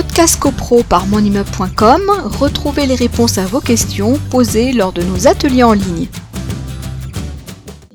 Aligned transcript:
Podcast 0.00 0.38
CoPro 0.38 0.84
par 0.84 1.08
monimmeuble.com, 1.08 2.02
retrouvez 2.38 2.86
les 2.86 2.94
réponses 2.94 3.36
à 3.36 3.46
vos 3.46 3.58
questions 3.58 4.14
posées 4.30 4.72
lors 4.72 4.92
de 4.92 5.02
nos 5.02 5.26
ateliers 5.26 5.64
en 5.64 5.72
ligne. 5.72 6.06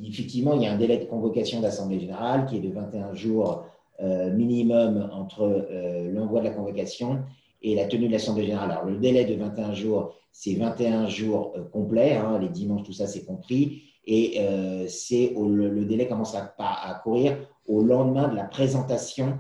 Effectivement, 0.05 0.54
il 0.54 0.63
y 0.63 0.66
a 0.66 0.74
un 0.74 0.78
délai 0.78 0.97
de 0.97 1.05
convocation 1.05 1.62
d'Assemblée 1.62 2.02
générale 2.02 2.46
qui 2.46 2.58
est 2.58 2.60
de 2.60 2.74
21 2.74 3.13
jours 3.13 3.63
euh, 4.02 4.34
minimum 4.34 5.10
entre 5.13 5.43
euh, 5.43 6.11
l'envoi 6.11 6.41
de 6.41 6.47
la 6.47 6.52
convocation 6.52 7.21
et 7.61 7.73
la 7.73 7.86
tenue 7.86 8.07
de 8.07 8.11
l'Assemblée 8.11 8.47
générale. 8.47 8.71
Alors, 8.71 8.83
le 8.83 8.97
délai 8.97 9.23
de 9.23 9.35
21 9.35 9.73
jours, 9.73 10.13
c'est 10.33 10.55
21 10.55 11.07
jours 11.07 11.54
euh, 11.55 11.63
complets, 11.71 12.17
hein, 12.17 12.38
les 12.38 12.49
dimanches, 12.49 12.83
tout 12.83 12.91
ça, 12.91 13.07
c'est 13.07 13.23
compris. 13.23 13.81
Et 14.05 14.41
le, 14.41 15.83
délai 15.85 16.09
commence 16.09 16.35
à, 16.35 17.01
courir 17.01 17.38
au 17.65 17.81
lendemain 17.81 18.27
de 18.27 18.35
la 18.35 18.43
présentation 18.43 19.38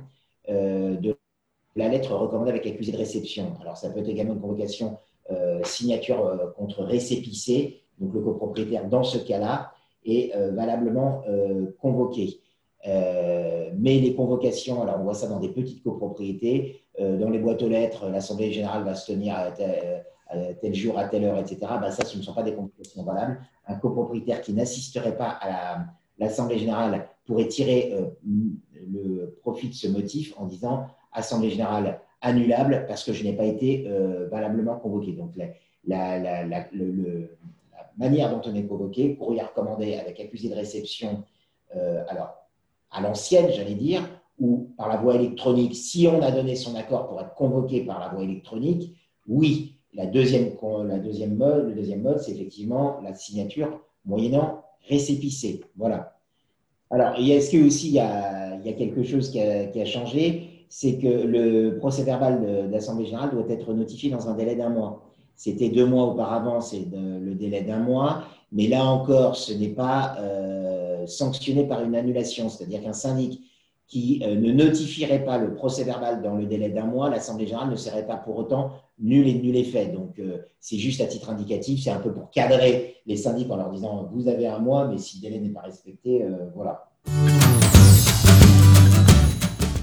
de 0.47 1.17
la 1.75 1.87
lettre 1.87 2.15
recommandée 2.15 2.51
avec 2.51 2.65
accusé 2.67 2.91
de 2.91 2.97
réception. 2.97 3.53
Alors, 3.61 3.77
ça 3.77 3.89
peut 3.89 3.99
être 3.99 4.09
également 4.09 4.33
une 4.33 4.41
convocation 4.41 4.97
euh, 5.31 5.61
signature 5.63 6.25
euh, 6.25 6.51
contre 6.51 6.83
récépissé, 6.83 7.81
donc 7.99 8.13
le 8.13 8.21
copropriétaire, 8.21 8.87
dans 8.89 9.03
ce 9.03 9.17
cas-là, 9.17 9.71
est 10.05 10.35
euh, 10.35 10.51
valablement 10.51 11.23
convoqué. 11.79 12.41
mais 12.85 13.99
les 13.99 14.13
convocations, 14.15 14.81
alors 14.81 14.97
on 14.99 15.03
voit 15.03 15.13
ça 15.13 15.27
dans 15.27 15.39
des 15.39 15.49
petites 15.49 15.81
copropriétés, 15.81 16.81
dans 16.99 17.29
les 17.29 17.39
boîtes 17.39 17.63
aux 17.63 17.69
lettres, 17.69 18.09
l'Assemblée 18.09 18.51
générale 18.51 18.83
va 18.83 18.93
se 18.93 19.13
tenir 19.13 19.35
à 19.35 19.51
tel, 19.51 20.75
jour, 20.75 20.97
à 20.97 21.05
telle 21.05 21.23
heure, 21.23 21.37
etc. 21.37 21.59
Ben, 21.79 21.89
ça, 21.91 22.03
ce 22.05 22.17
ne 22.17 22.21
sont 22.21 22.33
pas 22.33 22.43
des 22.43 22.53
convocations 22.53 23.03
valables. 23.03 23.39
Un 23.65 23.75
copropriétaire 23.75 24.41
qui 24.41 24.51
n'assisterait 24.51 25.15
pas 25.15 25.37
à 25.41 25.85
l'Assemblée 26.19 26.59
générale 26.59 27.07
pourrait 27.25 27.47
tirer 27.47 27.95
le 28.25 29.37
profit 29.41 29.69
de 29.69 29.73
ce 29.73 29.87
motif 29.87 30.33
en 30.37 30.45
disant 30.45 30.87
Assemblée 31.13 31.49
générale 31.49 31.99
annulable 32.23 32.85
parce 32.87 33.03
que 33.03 33.13
je 33.13 33.23
n'ai 33.23 33.33
pas 33.33 33.45
été 33.45 33.85
euh, 33.87 34.27
valablement 34.31 34.77
convoqué. 34.77 35.11
Donc, 35.11 35.31
la, 35.85 36.67
manière 37.97 38.31
dont 38.31 38.41
on 38.49 38.55
est 38.55 38.63
convoqué, 38.63 39.15
courrier 39.15 39.43
recommandé 39.43 39.95
avec 39.95 40.19
accusé 40.19 40.49
de 40.49 40.55
réception, 40.55 41.23
euh, 41.75 42.03
alors 42.07 42.33
à 42.89 43.01
l'ancienne, 43.01 43.51
j'allais 43.51 43.75
dire, 43.75 44.01
ou 44.39 44.69
par 44.77 44.87
la 44.87 44.97
voie 44.97 45.15
électronique, 45.15 45.75
si 45.75 46.07
on 46.07 46.21
a 46.21 46.31
donné 46.31 46.55
son 46.55 46.75
accord 46.75 47.07
pour 47.07 47.21
être 47.21 47.35
convoqué 47.35 47.81
par 47.81 47.99
la 47.99 48.09
voie 48.09 48.23
électronique, 48.23 48.95
oui. 49.27 49.75
La 49.95 50.07
deuxième, 50.07 50.53
la 50.87 50.97
deuxième 50.97 51.35
mode, 51.35 51.67
le 51.67 51.75
deuxième 51.75 52.01
mode, 52.01 52.19
c'est 52.19 52.31
effectivement 52.31 52.99
la 53.03 53.13
signature 53.13 53.79
moyennant 54.05 54.63
récépissé. 54.89 55.61
Voilà. 55.75 56.17
Alors, 56.89 57.13
est-ce 57.19 57.51
que 57.51 57.63
aussi 57.63 57.89
il 57.89 57.93
y, 57.93 57.99
a, 57.99 58.57
quelque 58.75 59.03
chose 59.03 59.29
qui 59.29 59.39
a 59.39 59.85
changé? 59.85 60.52
C'est 60.75 60.97
que 60.97 61.07
le 61.07 61.77
procès 61.77 62.01
verbal 62.01 62.67
d'Assemblée 62.71 63.05
générale 63.05 63.29
doit 63.29 63.45
être 63.47 63.71
notifié 63.75 64.09
dans 64.09 64.27
un 64.27 64.33
délai 64.33 64.55
d'un 64.55 64.69
mois. 64.69 65.03
C'était 65.35 65.69
deux 65.69 65.85
mois 65.85 66.05
auparavant, 66.05 66.61
c'est 66.61 66.87
le 66.91 67.35
délai 67.35 67.61
d'un 67.61 67.77
mois, 67.77 68.23
mais 68.51 68.67
là 68.67 68.83
encore, 68.83 69.35
ce 69.35 69.53
n'est 69.53 69.69
pas 69.69 70.15
euh, 70.17 71.05
sanctionné 71.05 71.67
par 71.67 71.83
une 71.83 71.95
annulation, 71.95 72.49
c'est-à-dire 72.49 72.81
qu'un 72.81 72.93
syndic 72.93 73.41
qui 73.85 74.23
euh, 74.25 74.33
ne 74.33 74.51
notifierait 74.51 75.23
pas 75.23 75.37
le 75.37 75.53
procès 75.53 75.83
verbal 75.83 76.23
dans 76.23 76.33
le 76.33 76.47
délai 76.47 76.69
d'un 76.69 76.87
mois, 76.87 77.07
l'Assemblée 77.07 77.45
générale 77.45 77.69
ne 77.69 77.75
serait 77.75 78.07
pas 78.07 78.17
pour 78.17 78.35
autant 78.35 78.71
nul 78.97 79.27
et 79.27 79.35
nul 79.35 79.55
effet. 79.55 79.89
Donc, 79.89 80.17
euh, 80.17 80.39
c'est 80.59 80.77
juste 80.77 81.01
à 81.01 81.05
titre 81.05 81.29
indicatif, 81.29 81.83
c'est 81.83 81.91
un 81.91 81.99
peu 81.99 82.11
pour 82.11 82.31
cadrer 82.31 82.95
les 83.05 83.17
syndics 83.17 83.51
en 83.51 83.57
leur 83.57 83.69
disant 83.69 84.09
vous 84.11 84.27
avez 84.27 84.47
un 84.47 84.57
mois, 84.57 84.87
mais 84.87 84.97
si 84.97 85.17
le 85.17 85.21
délai 85.21 85.39
n'est 85.39 85.53
pas 85.53 85.61
respecté, 85.61 86.25
voilà. 86.55 86.89